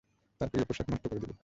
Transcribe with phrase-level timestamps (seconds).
[0.41, 1.31] তার প্রিয় পোষাক নষ্ট করে দিব।